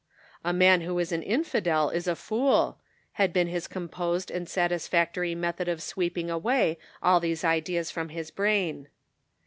[0.43, 2.79] "A man who is an infidel is a fool,"
[3.21, 8.31] had been his composed and satisfactory method of sweeping away all these ideas from his
[8.31, 8.87] brain.